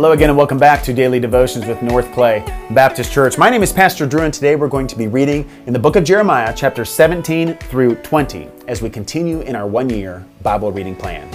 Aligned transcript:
Hello 0.00 0.12
again 0.12 0.30
and 0.30 0.38
welcome 0.38 0.56
back 0.56 0.82
to 0.84 0.94
Daily 0.94 1.20
Devotions 1.20 1.66
with 1.66 1.82
North 1.82 2.10
Clay 2.14 2.42
Baptist 2.70 3.12
Church. 3.12 3.36
My 3.36 3.50
name 3.50 3.62
is 3.62 3.70
Pastor 3.70 4.06
Drew 4.06 4.22
and 4.22 4.32
today 4.32 4.56
we're 4.56 4.66
going 4.66 4.86
to 4.86 4.96
be 4.96 5.08
reading 5.08 5.46
in 5.66 5.74
the 5.74 5.78
book 5.78 5.94
of 5.94 6.04
Jeremiah, 6.04 6.54
chapter 6.56 6.86
17 6.86 7.58
through 7.58 7.96
20, 7.96 8.48
as 8.66 8.80
we 8.80 8.88
continue 8.88 9.42
in 9.42 9.54
our 9.54 9.66
one 9.66 9.90
year 9.90 10.24
Bible 10.42 10.72
reading 10.72 10.96
plan. 10.96 11.28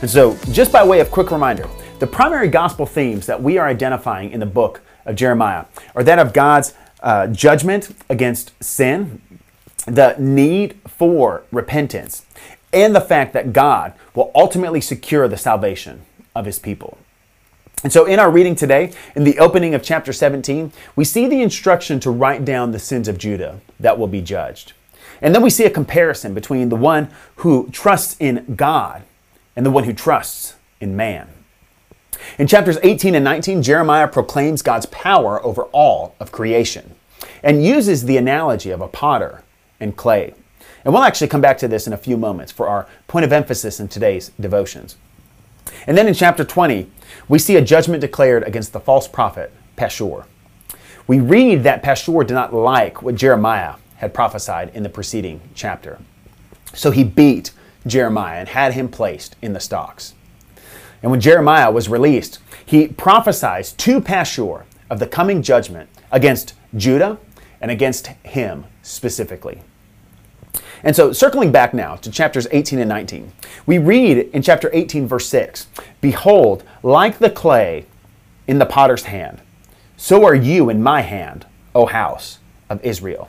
And 0.00 0.08
so, 0.08 0.34
just 0.50 0.72
by 0.72 0.82
way 0.82 1.00
of 1.00 1.10
quick 1.10 1.30
reminder, 1.30 1.68
the 1.98 2.06
primary 2.06 2.48
gospel 2.48 2.86
themes 2.86 3.26
that 3.26 3.42
we 3.42 3.58
are 3.58 3.68
identifying 3.68 4.30
in 4.30 4.40
the 4.40 4.46
book 4.46 4.80
of 5.04 5.14
Jeremiah 5.16 5.66
are 5.94 6.02
that 6.04 6.18
of 6.18 6.32
God's 6.32 6.72
uh, 7.02 7.26
judgment 7.26 7.94
against 8.08 8.64
sin, 8.64 9.20
the 9.84 10.16
need 10.18 10.80
for 10.86 11.42
repentance, 11.52 12.24
and 12.72 12.96
the 12.96 13.02
fact 13.02 13.34
that 13.34 13.52
God 13.52 13.92
will 14.14 14.30
ultimately 14.34 14.80
secure 14.80 15.28
the 15.28 15.36
salvation 15.36 16.06
of 16.34 16.46
his 16.46 16.58
people. 16.58 16.96
And 17.84 17.92
so, 17.92 18.06
in 18.06 18.18
our 18.18 18.30
reading 18.30 18.56
today, 18.56 18.92
in 19.14 19.24
the 19.24 19.38
opening 19.38 19.74
of 19.74 19.82
chapter 19.82 20.12
17, 20.12 20.72
we 20.96 21.04
see 21.04 21.28
the 21.28 21.42
instruction 21.42 22.00
to 22.00 22.10
write 22.10 22.44
down 22.44 22.72
the 22.72 22.78
sins 22.78 23.06
of 23.06 23.18
Judah 23.18 23.60
that 23.78 23.98
will 23.98 24.08
be 24.08 24.20
judged. 24.20 24.72
And 25.22 25.34
then 25.34 25.42
we 25.42 25.50
see 25.50 25.64
a 25.64 25.70
comparison 25.70 26.34
between 26.34 26.68
the 26.68 26.76
one 26.76 27.10
who 27.36 27.68
trusts 27.70 28.16
in 28.18 28.54
God 28.56 29.02
and 29.54 29.64
the 29.64 29.70
one 29.70 29.84
who 29.84 29.92
trusts 29.92 30.54
in 30.80 30.96
man. 30.96 31.28
In 32.38 32.46
chapters 32.46 32.78
18 32.82 33.14
and 33.14 33.24
19, 33.24 33.62
Jeremiah 33.62 34.08
proclaims 34.08 34.62
God's 34.62 34.86
power 34.86 35.44
over 35.44 35.62
all 35.64 36.14
of 36.18 36.32
creation 36.32 36.94
and 37.42 37.64
uses 37.64 38.04
the 38.04 38.16
analogy 38.16 38.70
of 38.70 38.80
a 38.80 38.88
potter 38.88 39.42
and 39.78 39.96
clay. 39.96 40.34
And 40.84 40.92
we'll 40.92 41.02
actually 41.02 41.28
come 41.28 41.40
back 41.40 41.58
to 41.58 41.68
this 41.68 41.86
in 41.86 41.92
a 41.92 41.98
few 41.98 42.16
moments 42.16 42.52
for 42.52 42.68
our 42.68 42.88
point 43.06 43.24
of 43.24 43.32
emphasis 43.32 43.80
in 43.80 43.88
today's 43.88 44.30
devotions. 44.40 44.96
And 45.86 45.96
then 45.96 46.08
in 46.08 46.14
chapter 46.14 46.44
20, 46.44 46.90
we 47.28 47.38
see 47.38 47.56
a 47.56 47.62
judgment 47.62 48.00
declared 48.00 48.42
against 48.42 48.72
the 48.72 48.80
false 48.80 49.08
prophet 49.08 49.52
Pashur. 49.76 50.24
We 51.06 51.20
read 51.20 51.62
that 51.64 51.82
Pashur 51.82 52.26
did 52.26 52.34
not 52.34 52.52
like 52.54 53.02
what 53.02 53.14
Jeremiah 53.14 53.74
had 53.96 54.14
prophesied 54.14 54.70
in 54.74 54.82
the 54.82 54.88
preceding 54.88 55.40
chapter. 55.54 55.98
So 56.74 56.90
he 56.90 57.04
beat 57.04 57.52
Jeremiah 57.86 58.38
and 58.38 58.48
had 58.48 58.74
him 58.74 58.88
placed 58.88 59.36
in 59.40 59.52
the 59.52 59.60
stocks. 59.60 60.14
And 61.02 61.10
when 61.10 61.20
Jeremiah 61.20 61.70
was 61.70 61.88
released, 61.88 62.38
he 62.64 62.88
prophesied 62.88 63.64
to 63.64 64.00
Pashur 64.00 64.64
of 64.90 64.98
the 64.98 65.06
coming 65.06 65.42
judgment 65.42 65.88
against 66.10 66.54
Judah 66.76 67.18
and 67.60 67.70
against 67.70 68.08
him 68.24 68.64
specifically. 68.82 69.62
And 70.82 70.94
so, 70.94 71.12
circling 71.12 71.52
back 71.52 71.74
now 71.74 71.96
to 71.96 72.10
chapters 72.10 72.46
18 72.50 72.78
and 72.78 72.88
19, 72.88 73.32
we 73.66 73.78
read 73.78 74.18
in 74.32 74.42
chapter 74.42 74.70
18, 74.72 75.06
verse 75.06 75.28
6 75.28 75.66
Behold, 76.00 76.62
like 76.82 77.18
the 77.18 77.30
clay 77.30 77.86
in 78.46 78.58
the 78.58 78.66
potter's 78.66 79.04
hand, 79.04 79.40
so 79.96 80.24
are 80.24 80.34
you 80.34 80.70
in 80.70 80.82
my 80.82 81.00
hand, 81.00 81.46
O 81.74 81.86
house 81.86 82.38
of 82.70 82.82
Israel. 82.84 83.28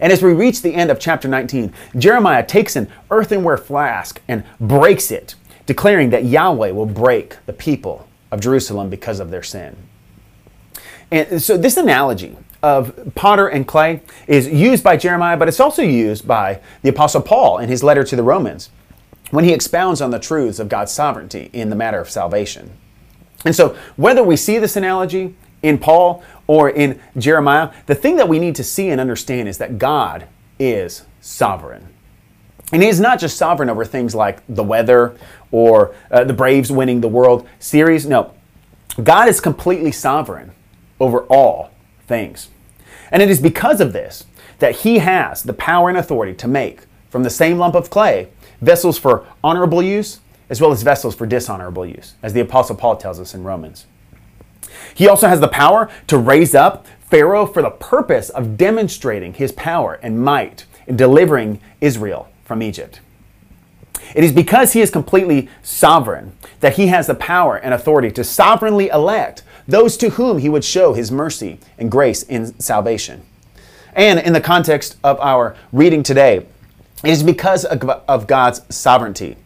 And 0.00 0.12
as 0.12 0.22
we 0.22 0.32
reach 0.32 0.62
the 0.62 0.74
end 0.74 0.90
of 0.90 0.98
chapter 0.98 1.28
19, 1.28 1.72
Jeremiah 1.96 2.44
takes 2.44 2.76
an 2.76 2.90
earthenware 3.10 3.58
flask 3.58 4.20
and 4.26 4.44
breaks 4.58 5.10
it, 5.10 5.34
declaring 5.66 6.10
that 6.10 6.24
Yahweh 6.24 6.70
will 6.70 6.86
break 6.86 7.36
the 7.46 7.52
people 7.52 8.08
of 8.30 8.40
Jerusalem 8.40 8.90
because 8.90 9.20
of 9.20 9.30
their 9.30 9.42
sin. 9.42 9.76
And 11.10 11.40
so, 11.40 11.56
this 11.56 11.76
analogy 11.76 12.36
of 12.66 13.14
potter 13.14 13.46
and 13.46 13.64
clay 13.64 14.00
is 14.26 14.48
used 14.48 14.82
by 14.82 14.96
Jeremiah, 14.96 15.36
but 15.36 15.46
it's 15.46 15.60
also 15.60 15.82
used 15.82 16.26
by 16.26 16.60
the 16.82 16.88
Apostle 16.88 17.22
Paul 17.22 17.58
in 17.58 17.68
his 17.68 17.84
letter 17.84 18.02
to 18.02 18.16
the 18.16 18.24
Romans 18.24 18.70
when 19.30 19.44
he 19.44 19.52
expounds 19.52 20.00
on 20.00 20.10
the 20.10 20.18
truths 20.18 20.58
of 20.58 20.68
God's 20.68 20.90
sovereignty 20.90 21.48
in 21.52 21.70
the 21.70 21.76
matter 21.76 22.00
of 22.00 22.10
salvation. 22.10 22.72
And 23.44 23.54
so, 23.54 23.76
whether 23.94 24.24
we 24.24 24.36
see 24.36 24.58
this 24.58 24.74
analogy 24.74 25.36
in 25.62 25.78
Paul 25.78 26.24
or 26.48 26.68
in 26.68 27.00
Jeremiah, 27.16 27.70
the 27.86 27.94
thing 27.94 28.16
that 28.16 28.28
we 28.28 28.40
need 28.40 28.56
to 28.56 28.64
see 28.64 28.88
and 28.88 29.00
understand 29.00 29.48
is 29.48 29.58
that 29.58 29.78
God 29.78 30.26
is 30.58 31.04
sovereign. 31.20 31.86
And 32.72 32.82
He 32.82 32.88
is 32.88 32.98
not 32.98 33.20
just 33.20 33.36
sovereign 33.36 33.70
over 33.70 33.84
things 33.84 34.12
like 34.12 34.42
the 34.48 34.64
weather 34.64 35.16
or 35.52 35.94
uh, 36.10 36.24
the 36.24 36.32
Braves 36.32 36.72
winning 36.72 37.00
the 37.00 37.08
World 37.08 37.48
Series. 37.60 38.06
No, 38.06 38.34
God 39.00 39.28
is 39.28 39.40
completely 39.40 39.92
sovereign 39.92 40.50
over 40.98 41.20
all 41.26 41.70
things. 42.08 42.48
And 43.10 43.22
it 43.22 43.30
is 43.30 43.40
because 43.40 43.80
of 43.80 43.92
this 43.92 44.24
that 44.58 44.76
he 44.76 44.98
has 44.98 45.42
the 45.42 45.52
power 45.52 45.88
and 45.88 45.98
authority 45.98 46.34
to 46.34 46.48
make 46.48 46.82
from 47.10 47.22
the 47.22 47.30
same 47.30 47.58
lump 47.58 47.74
of 47.74 47.90
clay 47.90 48.28
vessels 48.60 48.98
for 48.98 49.26
honorable 49.44 49.82
use 49.82 50.20
as 50.48 50.60
well 50.60 50.72
as 50.72 50.82
vessels 50.82 51.14
for 51.14 51.26
dishonorable 51.26 51.84
use, 51.84 52.14
as 52.22 52.32
the 52.32 52.40
Apostle 52.40 52.76
Paul 52.76 52.96
tells 52.96 53.18
us 53.18 53.34
in 53.34 53.42
Romans. 53.42 53.86
He 54.94 55.08
also 55.08 55.28
has 55.28 55.40
the 55.40 55.48
power 55.48 55.90
to 56.06 56.18
raise 56.18 56.54
up 56.54 56.86
Pharaoh 57.00 57.46
for 57.46 57.62
the 57.62 57.70
purpose 57.70 58.30
of 58.30 58.56
demonstrating 58.56 59.34
his 59.34 59.52
power 59.52 59.98
and 60.02 60.22
might 60.22 60.64
in 60.86 60.96
delivering 60.96 61.60
Israel 61.80 62.28
from 62.44 62.62
Egypt. 62.62 63.00
It 64.14 64.24
is 64.24 64.32
because 64.32 64.72
he 64.72 64.80
is 64.80 64.90
completely 64.90 65.48
sovereign 65.62 66.36
that 66.60 66.76
he 66.76 66.86
has 66.88 67.06
the 67.06 67.14
power 67.14 67.56
and 67.56 67.74
authority 67.74 68.10
to 68.12 68.24
sovereignly 68.24 68.88
elect 68.88 69.42
those 69.68 69.96
to 69.98 70.10
whom 70.10 70.38
he 70.38 70.48
would 70.48 70.64
show 70.64 70.92
his 70.92 71.10
mercy 71.10 71.58
and 71.78 71.90
grace 71.90 72.22
in 72.22 72.58
salvation. 72.60 73.22
And 73.94 74.18
in 74.18 74.32
the 74.32 74.40
context 74.40 74.96
of 75.02 75.18
our 75.20 75.56
reading 75.72 76.02
today, 76.02 76.46
it 77.04 77.10
is 77.10 77.22
because 77.22 77.64
of 77.64 78.26
God's 78.26 78.62
sovereignty. 78.74 79.36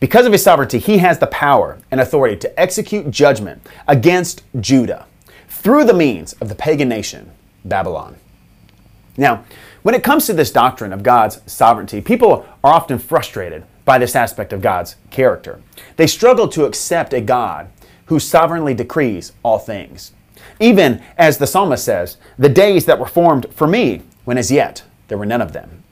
Because 0.00 0.24
of 0.24 0.32
his 0.32 0.42
sovereignty, 0.42 0.78
he 0.78 0.98
has 0.98 1.18
the 1.18 1.26
power 1.26 1.78
and 1.90 2.00
authority 2.00 2.36
to 2.36 2.60
execute 2.60 3.10
judgment 3.10 3.66
against 3.86 4.42
Judah 4.60 5.06
through 5.48 5.84
the 5.84 5.94
means 5.94 6.32
of 6.34 6.48
the 6.48 6.54
pagan 6.54 6.88
nation, 6.88 7.30
Babylon. 7.64 8.16
Now, 9.16 9.44
when 9.82 9.94
it 9.94 10.02
comes 10.02 10.26
to 10.26 10.32
this 10.32 10.50
doctrine 10.50 10.92
of 10.92 11.02
God's 11.02 11.40
sovereignty, 11.50 12.00
people 12.00 12.46
are 12.64 12.74
often 12.74 12.98
frustrated 12.98 13.64
by 13.84 13.98
this 13.98 14.16
aspect 14.16 14.52
of 14.52 14.62
God's 14.62 14.96
character. 15.10 15.60
They 15.96 16.06
struggle 16.06 16.48
to 16.48 16.64
accept 16.64 17.12
a 17.12 17.20
God 17.20 17.68
who 18.10 18.18
sovereignly 18.18 18.74
decrees 18.74 19.32
all 19.44 19.60
things. 19.60 20.10
Even 20.58 21.00
as 21.16 21.38
the 21.38 21.46
psalmist 21.46 21.84
says, 21.84 22.16
the 22.36 22.48
days 22.48 22.84
that 22.84 22.98
were 22.98 23.06
formed 23.06 23.46
for 23.52 23.68
me, 23.68 24.02
when 24.24 24.36
as 24.36 24.50
yet 24.50 24.82
there 25.06 25.16
were 25.16 25.24
none 25.24 25.40
of 25.40 25.52
them. 25.52 25.84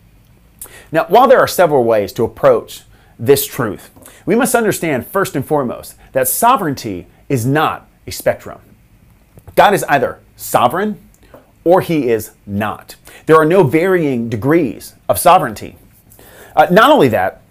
Now, 0.91 1.07
while 1.07 1.29
there 1.29 1.39
are 1.39 1.47
several 1.47 1.85
ways 1.85 2.13
to 2.15 2.25
approach 2.25 2.83
this 3.21 3.47
truth, 3.47 3.91
we 4.27 4.35
must 4.35 4.57
understand 4.57 5.07
first 5.07 5.37
and 5.37 5.47
foremost 5.47 5.95
that 6.11 6.27
sovereignty 6.27 7.07
is 7.29 7.47
not 7.47 7.89
a 8.05 8.11
spectrum. 8.11 8.61
God 9.55 9.73
is 9.73 9.85
either 9.85 10.19
sovereign 10.35 11.01
or 11.63 11.83
he 11.83 12.09
is 12.09 12.33
not. 12.45 12.97
There 13.27 13.37
are 13.37 13.45
no 13.45 13.63
varying 13.63 14.29
degrees 14.29 14.95
of 15.09 15.21
sovereignty. 15.21 15.77
Uh, 16.57 16.67
not 16.69 16.91
only 16.91 17.07
that, 17.09 17.43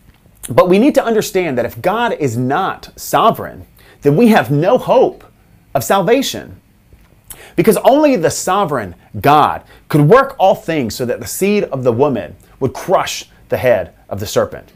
but 0.49 0.67
we 0.67 0.77
need 0.77 0.95
to 0.95 1.03
understand 1.03 1.57
that 1.57 1.65
if 1.65 1.81
God 1.81 2.11
is 2.19 2.35
not 2.35 2.91
sovereign, 2.99 3.65
then 4.01 4.15
we 4.15 4.27
have 4.27 4.51
no 4.51 4.77
hope 4.77 5.23
of 5.73 5.83
salvation. 5.83 6.59
Because 7.55 7.77
only 7.77 8.15
the 8.15 8.29
sovereign 8.29 8.95
God 9.19 9.63
could 9.89 10.01
work 10.01 10.35
all 10.37 10.55
things 10.55 10.95
so 10.95 11.05
that 11.05 11.19
the 11.19 11.27
seed 11.27 11.63
of 11.65 11.83
the 11.83 11.91
woman 11.91 12.35
would 12.59 12.73
crush 12.73 13.29
the 13.49 13.57
head 13.57 13.93
of 14.09 14.19
the 14.19 14.27
serpent. 14.27 14.71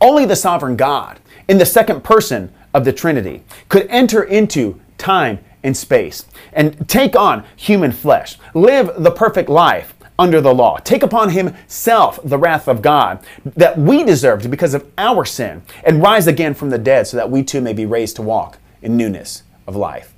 Only 0.00 0.24
the 0.24 0.36
sovereign 0.36 0.76
God, 0.76 1.20
in 1.48 1.58
the 1.58 1.66
second 1.66 2.04
person 2.04 2.52
of 2.72 2.84
the 2.84 2.92
Trinity, 2.92 3.42
could 3.68 3.86
enter 3.88 4.22
into 4.22 4.80
time 4.98 5.38
and 5.62 5.76
space 5.76 6.26
and 6.52 6.88
take 6.88 7.16
on 7.16 7.44
human 7.56 7.92
flesh, 7.92 8.38
live 8.52 8.90
the 9.02 9.10
perfect 9.10 9.48
life 9.48 9.93
under 10.18 10.40
the 10.40 10.54
law, 10.54 10.78
take 10.78 11.02
upon 11.02 11.30
himself 11.30 12.20
the 12.22 12.38
wrath 12.38 12.68
of 12.68 12.82
God 12.82 13.24
that 13.44 13.76
we 13.78 14.04
deserved 14.04 14.50
because 14.50 14.74
of 14.74 14.90
our 14.96 15.24
sin, 15.24 15.62
and 15.84 16.02
rise 16.02 16.26
again 16.26 16.54
from 16.54 16.70
the 16.70 16.78
dead 16.78 17.06
so 17.06 17.16
that 17.16 17.30
we 17.30 17.42
too 17.42 17.60
may 17.60 17.72
be 17.72 17.86
raised 17.86 18.16
to 18.16 18.22
walk 18.22 18.58
in 18.82 18.96
newness 18.96 19.42
of 19.66 19.76
life. 19.76 20.14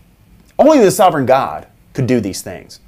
Only 0.59 0.81
the 0.81 0.91
sovereign 0.91 1.27
God 1.27 1.67
could 1.93 2.07
do 2.07 2.21
these 2.21 2.43
things. 2.43 2.81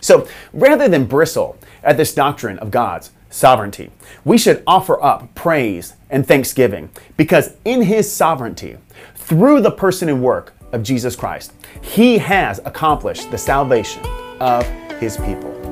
So 0.00 0.28
rather 0.52 0.88
than 0.88 1.06
bristle 1.06 1.58
at 1.82 1.96
this 1.96 2.14
doctrine 2.14 2.58
of 2.58 2.70
God's 2.70 3.10
sovereignty, 3.30 3.90
we 4.24 4.38
should 4.38 4.62
offer 4.66 5.02
up 5.02 5.34
praise 5.34 5.94
and 6.10 6.26
thanksgiving 6.26 6.90
because 7.16 7.56
in 7.64 7.82
his 7.82 8.10
sovereignty, 8.10 8.76
through 9.14 9.60
the 9.60 9.70
person 9.70 10.08
and 10.08 10.22
work 10.22 10.54
of 10.72 10.82
Jesus 10.82 11.16
Christ, 11.16 11.52
he 11.80 12.18
has 12.18 12.60
accomplished 12.64 13.30
the 13.30 13.38
salvation 13.38 14.04
of 14.40 14.66
his 15.00 15.16
people. 15.16 15.65